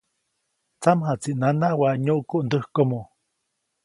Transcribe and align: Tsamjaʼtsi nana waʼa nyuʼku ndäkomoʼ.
Tsamjaʼtsi 0.81 1.31
nana 1.41 1.67
waʼa 1.79 1.95
nyuʼku 2.05 2.37
ndäkomoʼ. 2.45 3.05